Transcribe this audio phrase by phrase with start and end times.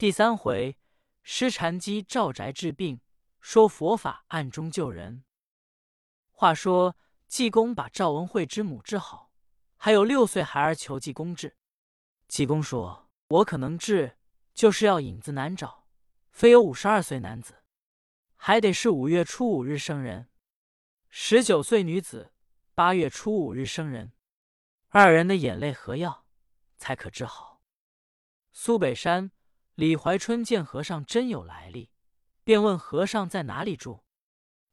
[0.00, 0.78] 第三回，
[1.22, 3.02] 施禅机赵宅治病，
[3.38, 5.24] 说佛法暗中救人。
[6.30, 6.96] 话说
[7.28, 9.30] 济公把赵文慧之母治好，
[9.76, 11.54] 还有六岁孩儿求济公治。
[12.28, 14.16] 济公说：“我可能治，
[14.54, 15.86] 就是要影子难找，
[16.30, 17.62] 非有五十二岁男子，
[18.36, 20.30] 还得是五月初五日生人；
[21.10, 22.32] 十九岁女子，
[22.74, 24.12] 八月初五日生人。
[24.88, 26.24] 二人的眼泪合药，
[26.78, 27.60] 才可治好。”
[28.54, 29.30] 苏北山。
[29.80, 31.88] 李怀春见和尚真有来历，
[32.44, 34.02] 便问和尚在哪里住，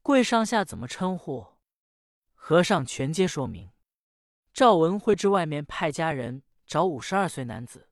[0.02, 1.48] 贵上下怎么称呼？
[2.34, 3.72] 和尚全皆说明。
[4.54, 7.88] 赵文慧至外面派家人找五十二岁男子，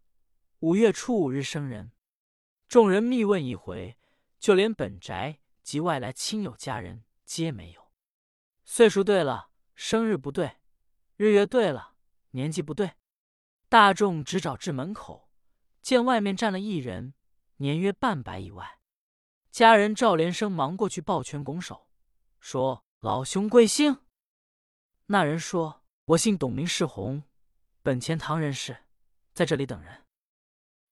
[0.59, 1.94] 五月初五日生人。
[2.67, 3.97] 众人密问一回，
[4.38, 7.94] 就连本宅及外来亲友家人皆没有。
[8.66, 10.58] 岁数对了，生日不对；
[11.16, 11.94] 日月对了，
[12.31, 12.91] 年纪不对。
[13.70, 15.24] 大众只找至门口。
[15.85, 17.13] 见外面站了一人，
[17.57, 18.80] 年约半百以外。
[19.52, 21.88] 家人赵连生忙过去抱拳拱手，
[22.39, 24.02] 说：“老兄贵姓？”
[25.06, 27.22] 那人说：“我姓董，名世宏，
[27.83, 28.86] 本钱塘人士，
[29.36, 30.08] 在这里等人。”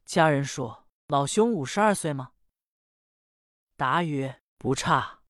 [0.06, 2.34] 家人说：“老兄五十二岁吗？”
[3.76, 5.24] 答曰：“不差。”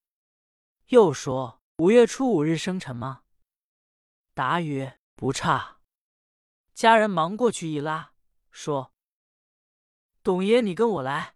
[0.91, 3.23] 又说：“五月初五日生辰吗？”
[4.35, 5.79] 答曰：“不差。”
[6.75, 8.11] 家人忙过去一拉，
[8.51, 8.92] 说。
[10.23, 11.35] 董爷，你跟我来，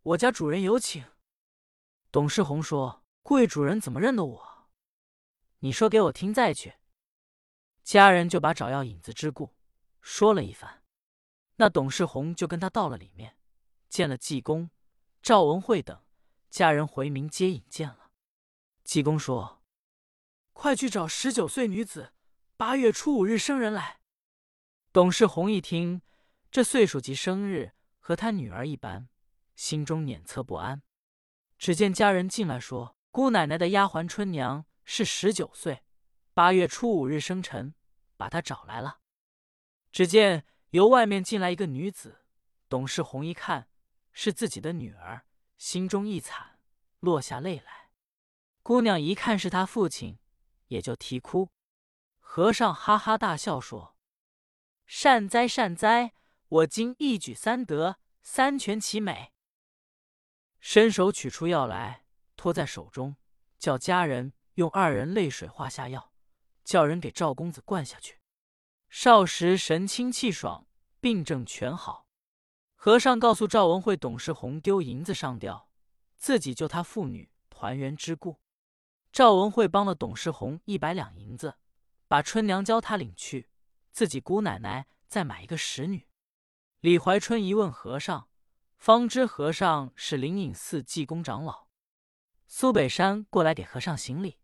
[0.00, 1.04] 我家主人有请。
[2.12, 4.68] 董世宏说：“贵主人怎么认得我？
[5.58, 6.74] 你说给我听再去。”
[7.82, 9.56] 家人就把找药引子之故
[10.00, 10.84] 说了一番。
[11.56, 13.36] 那董世宏就跟他到了里面，
[13.88, 14.70] 见了济公、
[15.20, 16.00] 赵文慧等
[16.48, 18.12] 家人，回民接引见了。
[18.84, 19.64] 济公说
[20.54, 22.12] ：“快去找十九岁女子，
[22.56, 23.98] 八月初五日生人来。”
[24.94, 26.02] 董世宏一听，
[26.52, 27.72] 这岁数及生日。
[28.08, 29.10] 和他女儿一般，
[29.54, 30.80] 心中辇测不安。
[31.58, 35.84] 只见家人进来，说：“姑奶奶的丫鬟春娘是十九岁，
[36.32, 37.74] 八月初五日生辰，
[38.16, 39.00] 把她找来了。”
[39.92, 42.24] 只见由外面进来一个女子，
[42.66, 43.68] 董世红一看
[44.10, 45.26] 是自己的女儿，
[45.58, 46.60] 心中一惨，
[47.00, 47.90] 落下泪来。
[48.62, 50.18] 姑娘一看是他父亲，
[50.68, 51.50] 也就啼哭。
[52.18, 53.98] 和尚哈哈大笑说
[54.88, 56.12] ：“善哉善哉。”
[56.50, 59.34] 我今一举三得，三全其美。
[60.60, 62.04] 伸手取出药来，
[62.36, 63.16] 托在手中，
[63.58, 66.10] 叫家人用二人泪水化下药，
[66.64, 68.18] 叫人给赵公子灌下去。
[68.88, 70.66] 少时神清气爽，
[71.00, 72.06] 病症全好。
[72.74, 75.68] 和尚告诉赵文慧，董世红丢银子上吊，
[76.16, 78.40] 自己救他父女团圆之故。
[79.12, 81.58] 赵文慧帮了董世红一百两银子，
[82.06, 83.50] 把春娘交他领去，
[83.92, 86.07] 自己姑奶奶再买一个使女。
[86.80, 88.28] 李怀春一问和尚，
[88.76, 91.66] 方知和尚是灵隐寺济公长老。
[92.46, 94.38] 苏北山过来给和尚行礼，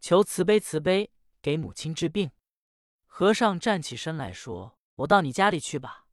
[0.00, 2.32] 求慈悲慈悲，给母亲治病。
[3.06, 6.08] 和尚站起身来说：“我到你家里去吧。”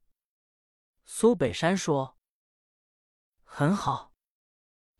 [1.04, 2.16] 苏北山说
[3.42, 4.12] ：“很好。”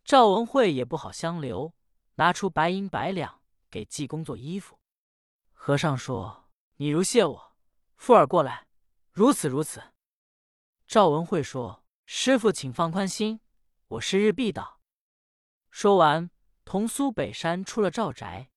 [0.03, 1.73] 赵文慧也不好相留，
[2.15, 4.77] 拿出白银百两给济公做衣服。
[5.53, 7.55] 和尚说：“你如谢我，
[7.95, 8.67] 富儿过来，
[9.13, 9.81] 如此如此。”
[10.85, 13.39] 赵文慧说：“师傅，请放宽心，
[13.87, 14.81] 我是日必到。”
[15.71, 16.29] 说完，
[16.65, 18.51] 同苏北山出了赵宅。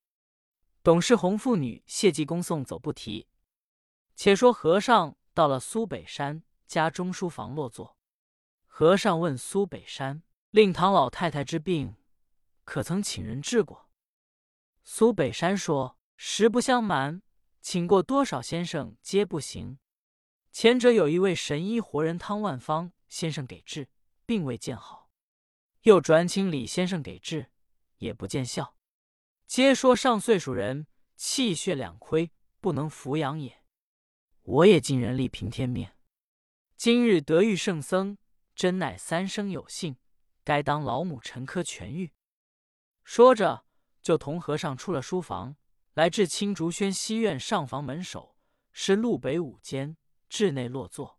[0.83, 3.29] 董世宏父女谢济公送走不提。
[4.15, 7.97] 且说和尚到了苏北山家中书房落座，
[8.67, 11.97] 和尚问苏北山：“令堂老太太之病，
[12.65, 13.89] 可曾请人治过？”
[14.85, 17.23] 苏北山说：“实不相瞒，
[17.61, 19.79] 请过多少先生皆不行。”
[20.59, 23.91] 前者有一位神医活人汤万方先生给治，
[24.25, 25.11] 并未见好；
[25.83, 27.51] 又转请李先生给治，
[27.99, 28.79] 也不见效。
[29.47, 33.63] 皆说上岁数人气血两亏，不能扶养也。
[34.45, 35.91] 我也尽人力凭天命。
[36.75, 38.17] 今日得遇圣僧，
[38.55, 39.99] 真乃三生有幸，
[40.43, 42.15] 该当老母陈科痊愈。
[43.05, 43.67] 说着，
[44.01, 45.57] 就同和尚出了书房，
[45.93, 48.39] 来至青竹轩西院上房门首，
[48.73, 49.99] 是路北五间。
[50.37, 51.19] 室内落座，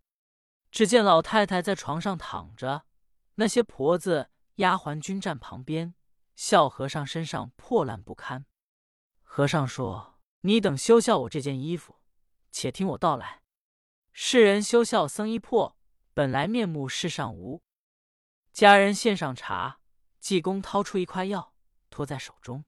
[0.70, 2.86] 只见老太太在床上躺着，
[3.34, 5.96] 那些婆子丫鬟均站旁边，
[6.36, 8.46] 笑和尚身上破烂不堪。
[9.24, 11.96] 和尚说：“你等休笑我这件衣服，
[12.52, 13.42] 且听我道来。
[14.12, 15.76] 世人休笑僧衣破，
[16.14, 17.64] 本来面目世上无。”
[18.54, 19.80] 家人献上茶，
[20.20, 21.56] 济公掏出一块药，
[21.90, 22.66] 托在手中。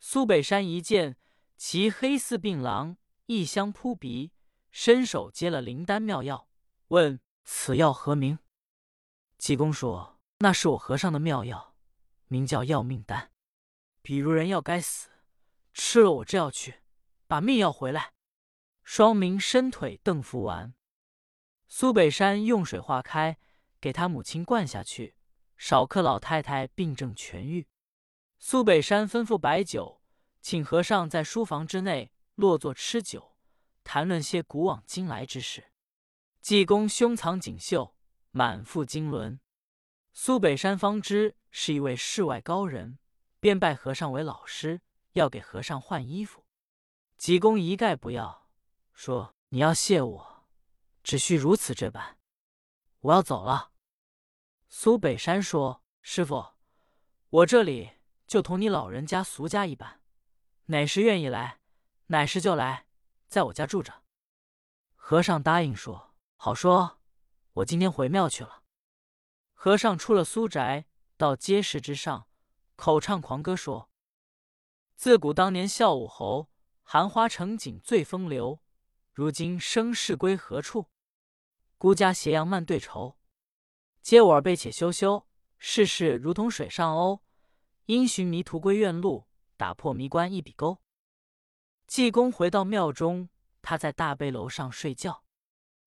[0.00, 1.16] 苏北山一见，
[1.56, 2.96] 其黑似病狼，
[3.26, 4.32] 异香扑鼻。
[4.70, 6.48] 伸手接了灵丹妙药，
[6.88, 8.38] 问：“此药何名？”
[9.38, 11.74] 济公说：“那是我和尚的妙药，
[12.26, 13.32] 名叫要命丹。
[14.02, 15.10] 比如人要该死，
[15.72, 16.82] 吃了我这药去，
[17.26, 18.12] 把命要回来。”
[18.82, 20.74] 双明伸腿蹬服完，
[21.66, 23.36] 苏北山用水化开，
[23.80, 25.14] 给他母亲灌下去。
[25.58, 27.66] 少客老太太病症痊愈。
[28.38, 30.00] 苏北山吩咐摆酒，
[30.40, 33.36] 请和尚在书房之内落座吃酒，
[33.88, 35.72] 谈论些古往今来之事。
[36.42, 37.96] 济公胸藏锦绣，
[38.32, 39.40] 满腹经纶。
[40.12, 42.98] 苏北山方知是一位世外高人，
[43.40, 44.82] 便拜和尚为老师，
[45.12, 46.44] 要给和尚换衣服。
[47.16, 48.50] 济公一概不要。
[48.92, 50.46] 说：“你要谢我，
[51.02, 52.18] 只需如此这般。
[53.00, 53.72] 我要走了。”
[54.68, 56.44] 苏北山说：“师傅，
[57.30, 57.92] 我这里
[58.26, 60.02] 就同你老人家俗家一般，
[60.66, 61.60] 哪时愿意来，
[62.08, 62.87] 哪时就来，
[63.28, 64.02] 在我家住着。”
[64.96, 66.98] 和尚答应说：“好说，
[67.52, 68.62] 我今天回庙去了。”
[69.54, 70.86] 和尚出了苏宅，
[71.16, 72.28] 到街市之上，
[72.76, 73.90] 口唱狂歌说
[74.96, 76.50] ：“自古当年孝武侯，
[76.82, 78.60] 含花成景最风流。”
[79.12, 80.86] 如今生事归何处？
[81.76, 83.18] 孤家斜阳漫对愁。
[84.00, 85.26] 嗟我儿悲且休休，
[85.58, 87.22] 世事如同水上鸥。
[87.86, 89.26] 因寻迷途归院路，
[89.56, 90.80] 打破迷关一笔勾。
[91.88, 93.30] 济公回到庙中，
[93.62, 95.24] 他在大悲楼上睡觉。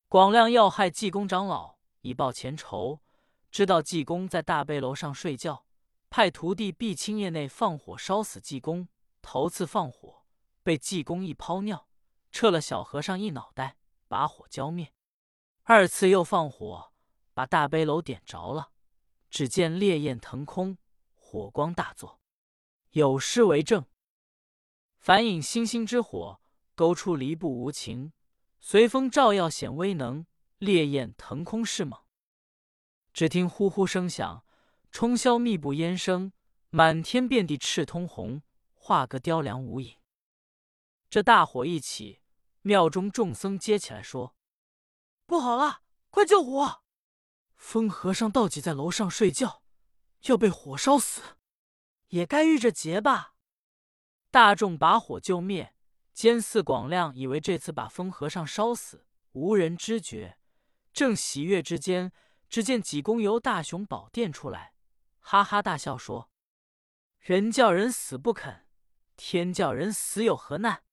[0.07, 3.03] 广亮要害济公长老，以报前仇。
[3.51, 5.67] 知道济公在大悲楼上睡觉，
[6.09, 8.89] 派徒弟毕青夜内放火烧死济公。
[9.21, 10.25] 头次放火，
[10.63, 11.87] 被济公一泡尿。
[12.31, 13.77] 撤了小和尚一脑袋，
[14.07, 14.91] 把火浇灭。
[15.61, 16.93] 二次又放火，
[17.35, 18.71] 把大悲楼点着了。
[19.29, 20.79] 只见烈焰腾空，
[21.13, 22.19] 火光大作，
[22.89, 23.85] 有诗为证
[25.01, 26.39] ：“凡引星星之火，
[26.75, 28.13] 勾出离布无情。
[28.59, 30.27] 随风照耀显威能，
[30.59, 31.99] 烈焰腾空是猛。”
[33.11, 34.45] 只听呼呼声响，
[34.91, 36.33] 冲霄密布烟声，
[36.69, 38.43] 满天遍地赤通红，
[38.75, 39.97] 画个雕梁无影。
[41.09, 42.21] 这大火一起。
[42.63, 44.35] 庙中众僧接起来说
[45.25, 45.81] ：“不好了，
[46.11, 46.83] 快救火！
[47.55, 49.63] 疯和尚到底在楼上睡觉，
[50.25, 51.23] 要被火烧死，
[52.09, 53.33] 也该遇着劫吧。”
[54.31, 55.75] 大众把火救灭，
[56.13, 60.37] 监寺广亮以为这次把疯和尚烧死，无人知觉。
[60.93, 62.13] 正喜悦之间，
[62.49, 64.73] 只见济公由大雄宝殿出来，
[65.19, 66.29] 哈哈大笑说
[67.19, 68.65] ：“人叫人死不肯，
[69.17, 70.83] 天叫人死有何难？”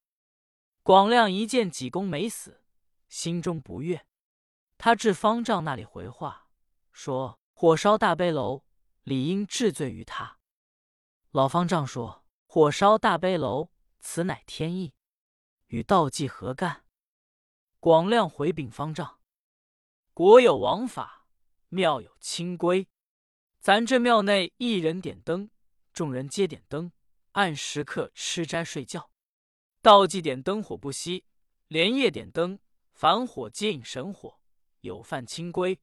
[0.82, 2.64] 广亮一见济公没死，
[3.08, 4.04] 心中不悦。
[4.76, 6.48] 他至方丈那里回话，
[6.90, 8.64] 说：“火烧大悲楼，
[9.04, 10.38] 理应治罪于他。”
[11.30, 12.17] 老方丈说
[12.50, 13.68] ：“火烧大悲楼，
[14.00, 14.94] 此乃天意，
[15.66, 16.82] 与道济何干？”
[17.78, 19.20] 广亮回禀方丈
[20.14, 21.26] ：“国有王法，
[21.68, 22.88] 庙有清规。
[23.60, 25.50] 咱这庙内一人点灯，
[25.92, 26.90] 众人皆点灯，
[27.32, 29.10] 按时刻吃斋睡觉。”
[29.82, 31.24] 道济点灯火不熄，
[31.66, 32.58] 连夜点灯，
[32.94, 34.40] 凡火皆引神火，
[34.80, 35.78] 有犯清规，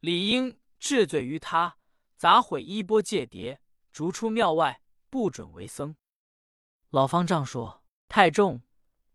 [0.00, 1.76] 理应治罪于他，
[2.16, 3.58] 砸毁衣钵戒牒，
[3.92, 4.80] 逐出庙外，
[5.10, 5.94] 不准为僧。
[6.96, 8.62] 老方丈说：“太重，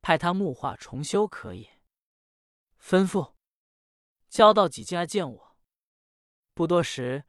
[0.03, 1.67] 派他木化重修可以。”
[2.79, 3.33] 吩咐
[4.29, 5.57] 交到几进来见我。
[6.53, 7.23] 不多时，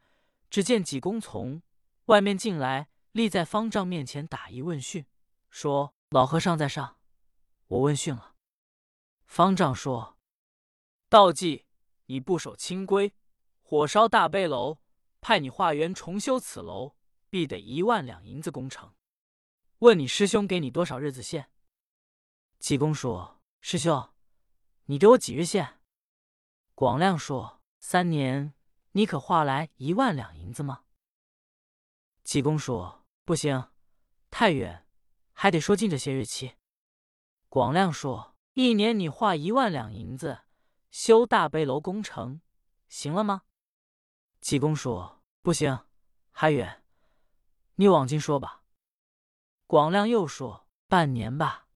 [0.51, 1.63] 只见济公从
[2.05, 5.07] 外面进来，立在方丈面前打一问讯，
[5.49, 6.99] 说：“老和尚在上。”
[7.65, 8.35] 我问讯了，
[9.25, 10.19] 方丈说
[11.09, 11.65] ：“道济，
[12.05, 13.15] 你不守清规，
[13.63, 14.77] 火烧大悲楼，
[15.19, 16.95] 派你化缘重修此楼，
[17.31, 18.93] 必得一万两银子工程。
[19.83, 21.49] 问你师兄给你多少日子限？”
[22.57, 24.13] 济公说：“师兄，
[24.85, 25.81] 你给我几日限？”
[26.73, 28.53] 广亮说：“三年，
[28.93, 30.85] 你可化来一万两银子吗？”
[32.23, 33.71] 济公说：“不行，
[34.31, 34.87] 太远，
[35.33, 36.55] 还得说近这些日期。”
[37.49, 40.43] 广亮说：“一年你花一万两银子
[40.91, 42.39] 修大悲楼工程，
[42.87, 43.41] 行了吗？”
[44.39, 45.77] 济公说：“不行，
[46.31, 46.85] 还远。
[47.75, 48.61] 你往近说吧。”
[49.73, 51.67] 广亮又说：“半年吧。”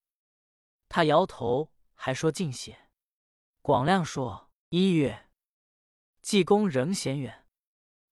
[0.88, 2.92] 他摇头，还说近些。
[3.64, 5.32] 广亮说：“一月。”
[6.22, 7.48] 济公仍嫌远。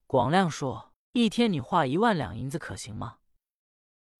[0.08, 3.20] 广亮说：“一天你画一万两银子可行吗？”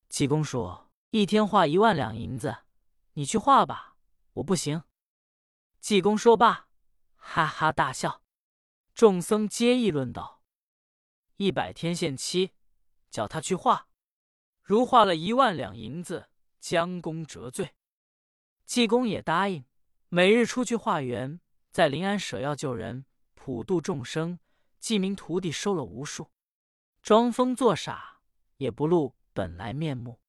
[0.08, 2.58] 济公说：“一天画一万两银子。”
[3.18, 3.98] 你去画吧，
[4.34, 4.84] 我不行。
[5.80, 6.70] 济公说罢，
[7.16, 8.22] 哈哈大笑。
[8.94, 10.44] 众僧皆议论道
[11.38, 12.54] ：“一百天限期，
[13.10, 13.88] 叫他去画。
[14.66, 16.28] 如化了一万两银子，
[16.60, 17.76] 将功折罪。”
[18.66, 19.64] 济公也答应，
[20.10, 21.40] 每日出去化缘，
[21.72, 23.06] 在临安舍药救人，
[23.36, 24.40] 普度众生，
[24.80, 26.32] 济民徒弟收了无数，
[27.04, 28.22] 装疯作傻，
[28.58, 30.20] 也不露本来面目。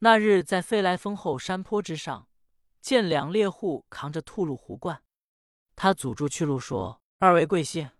[0.00, 2.28] 那日在飞来峰后山坡之上，
[2.82, 5.02] 见两猎户扛着兔鹿壶罐，
[5.74, 7.90] 他阻住去路说：“二位贵姓？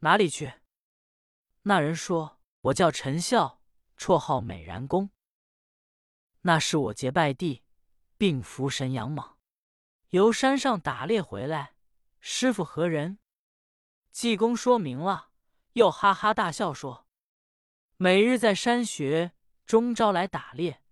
[0.00, 0.52] 哪里去？”
[1.62, 3.59] 那人说：“我叫陈孝，
[4.00, 5.10] 绰号美髯公。
[6.40, 7.64] 那是我结拜弟，
[8.16, 9.36] 并服神杨莽，
[10.08, 11.74] 由山上打猎回来。
[12.18, 13.18] 师傅何人？”
[14.10, 15.28] 济公说明了，
[15.74, 17.06] 又哈哈大笑说
[17.98, 19.32] ：“每日在山穴，
[19.66, 20.82] 终招来打猎。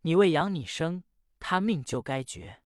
[0.00, 1.04] 你为养你生，
[1.38, 2.62] 他命就该绝。”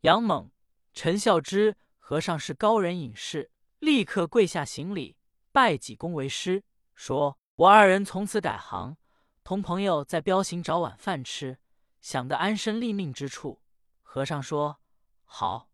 [0.00, 0.50] 杨猛、
[0.94, 5.18] 陈孝之和尚是高人隐士，立刻跪下行礼，
[5.52, 6.64] 拜济公为师，
[6.94, 8.96] 说：“我二人从此改行，
[9.44, 11.58] 同朋友在彪行找晚饭吃，
[12.00, 13.60] 想个安身立命之处。”
[14.02, 14.80] 和尚说
[15.24, 15.70] ：“好，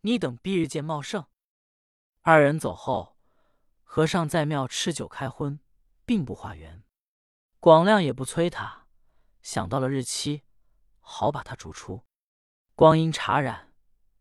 [0.00, 1.24] 你等逼日见茂盛。”
[2.22, 3.16] 二人走后，
[3.84, 5.60] 和尚在庙吃酒开荤，
[6.04, 6.82] 并不化缘。
[7.60, 8.86] 广亮也不催他，
[9.42, 10.42] 想到了日期，
[11.00, 12.04] 好把他逐出。
[12.74, 13.72] 光阴茶染，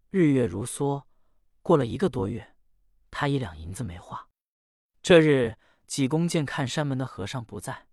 [0.09, 1.03] 日月如梭，
[1.61, 2.55] 过了一个多月，
[3.11, 4.29] 他一两银子没花。
[5.01, 7.87] 这日，济公见看山门的和尚不在，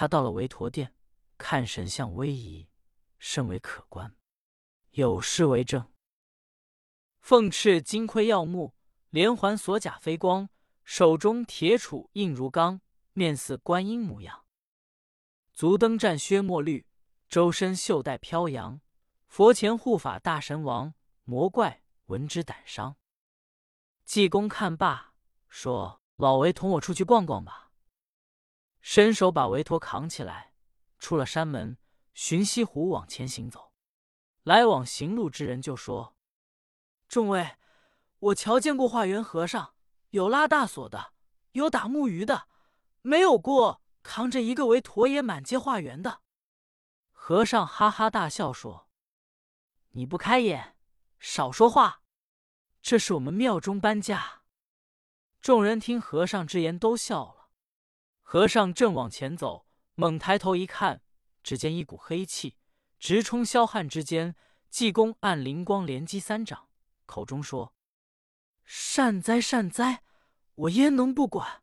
[0.00, 0.94] 他到了韦陀殿，
[1.36, 2.68] 看神像威仪，
[3.18, 4.14] 甚为可观，
[4.92, 5.90] 有诗为证
[7.18, 8.76] ：“凤翅金盔耀目。”
[9.10, 10.48] 连环锁甲飞光，
[10.84, 12.80] 手中铁杵硬如钢，
[13.12, 14.44] 面似观音模样。
[15.52, 16.86] 足蹬战靴墨绿，
[17.28, 18.80] 周身袖带飘扬。
[19.26, 22.94] 佛前护法大神王，魔怪闻之胆伤。
[24.04, 25.14] 济公看罢，
[25.48, 27.64] 说：“老韦同我出去逛逛吧。”
[28.80, 30.52] 伸手把韦陀扛起来，
[30.98, 31.76] 出了山门，
[32.14, 33.72] 寻西湖往前行走。
[34.42, 36.16] 来往行路之人就说
[37.08, 37.56] ：“众位。”
[38.20, 39.74] 我瞧见过化缘和尚，
[40.10, 41.12] 有拉大锁的，
[41.52, 42.48] 有打木鱼的，
[43.00, 46.22] 没有过扛着一个为驼爷满街化缘的。
[47.12, 48.88] 和尚哈哈大笑说
[49.94, 50.74] ：“你不开眼，
[51.20, 52.02] 少说话。
[52.82, 54.42] 这是我们庙中搬家。”
[55.40, 57.37] 众人听和尚之言，都笑了。
[58.30, 61.00] 和尚正往前走，猛抬头一看，
[61.42, 62.58] 只见一股黑气
[62.98, 64.36] 直冲霄汉之间。
[64.68, 66.68] 济公按灵光连击三掌，
[67.06, 67.72] 口中说。
[68.66, 70.02] 善哉善哉，
[70.56, 71.62] 我焉能不管？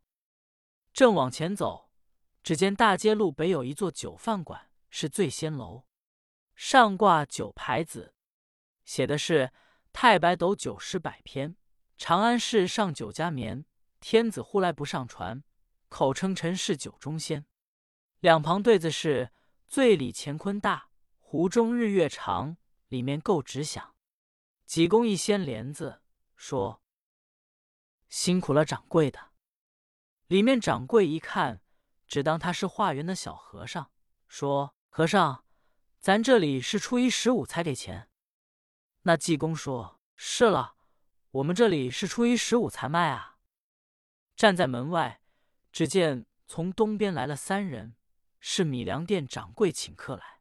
[0.92, 1.88] 正往前走，
[2.42, 5.84] 只见大街路北有一座酒饭馆，是醉仙楼，
[6.56, 8.12] 上挂酒牌子，
[8.84, 9.52] 写的是
[9.94, 11.54] “太白斗酒诗百篇”。
[11.96, 13.64] 长安市上酒家眠，
[14.00, 15.44] 天子呼来不上船，
[15.88, 17.46] 口称陈氏酒中仙。
[18.20, 19.32] 两旁对子是
[19.66, 22.56] “醉里乾坤大，壶中日月长”，
[22.88, 23.94] 里面够直响。
[24.64, 26.02] 济公一掀帘子，
[26.34, 26.82] 说。
[28.08, 29.32] 辛苦了，掌柜的。
[30.26, 31.60] 里面掌柜一看，
[32.06, 33.90] 只当他是化缘的小和尚，
[34.26, 35.44] 说：“和尚，
[36.00, 38.08] 咱这里是初一十五才给钱。”
[39.02, 40.76] 那济公说：“是了，
[41.30, 43.38] 我们这里是初一十五才卖啊。”
[44.34, 45.20] 站在门外，
[45.76, 47.96] 只见从东边来了三人，
[48.40, 50.40] 是米粮店掌柜请客来。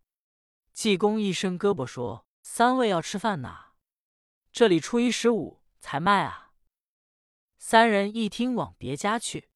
[0.72, 3.74] 济公一伸胳膊说：“三位要吃饭呐，
[4.54, 6.54] 这里初一十五才卖啊。”
[7.60, 9.50] 三人一听，往别家去。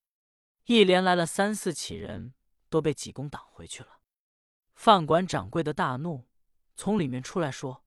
[0.65, 2.33] 一连来了三四起人，
[2.67, 4.01] 都被济公挡回去了。
[4.75, 6.27] 饭馆掌柜的大怒，
[6.75, 7.85] 从里面出来说：“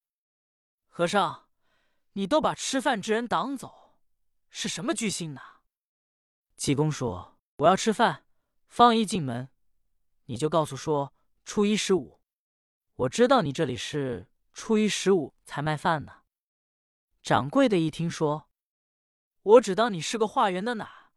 [0.89, 1.47] 和尚，
[2.15, 3.99] 你都把吃饭之人挡走，
[4.49, 5.43] 是什么居心呢？”
[6.57, 7.29] 济公说
[7.63, 8.25] ：“我要吃饭，
[8.67, 9.49] 方一进门，
[10.25, 11.15] 你就告诉说
[11.45, 12.21] 初一十五。
[12.97, 16.23] 我知道你这里是初一十五才卖饭呢。”
[17.23, 18.49] 掌柜的一听说。
[19.43, 21.11] 我只当你是个化缘的哪，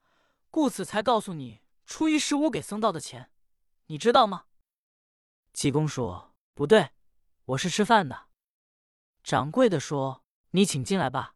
[0.49, 3.31] 故此才告诉你初一十五给僧道的钱，
[3.85, 4.45] 你知道吗？
[5.53, 6.91] 济公说：“不对，
[7.45, 8.27] 我是吃饭的。”
[9.23, 11.35] 掌柜的说：“你请进来吧。”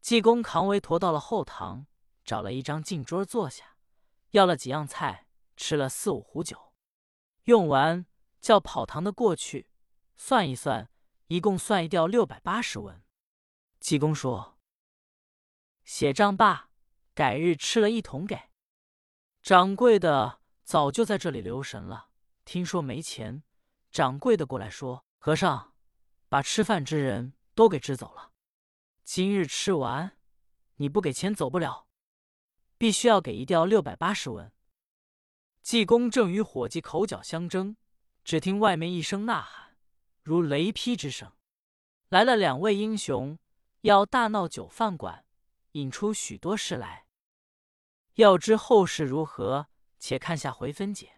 [0.00, 1.86] 济公扛围驮到了后堂，
[2.22, 3.77] 找了一张净桌坐下，
[4.30, 6.72] 要了几样菜，吃了四五壶酒，
[7.44, 8.06] 用完
[8.40, 9.70] 叫跑堂的过去
[10.16, 10.90] 算一算，
[11.26, 13.02] 一共算一掉六百八十文。
[13.80, 14.58] 济公说。
[15.84, 16.70] 写账罢，
[17.14, 18.50] 改日吃了一桶给
[19.42, 20.40] 掌柜的。
[20.62, 22.10] 早就在这里留神了，
[22.44, 23.42] 听说没钱，
[23.90, 25.72] 掌柜的过来说：“和尚，
[26.28, 28.32] 把吃饭之人都给支走了。
[29.02, 30.18] 今日吃完，
[30.76, 31.87] 你不给钱走不了，
[32.78, 34.50] 必须要给一吊六百八十文。”
[35.60, 37.76] 济公正与伙计口角相争，
[38.24, 39.76] 只听外面一声呐喊，
[40.22, 41.32] 如雷劈之声，
[42.08, 43.38] 来了两位英雄，
[43.82, 45.26] 要大闹酒饭馆。
[45.72, 47.04] 引出许多事来，
[48.14, 49.68] 要知后事如何，
[49.98, 51.17] 且看下回分解。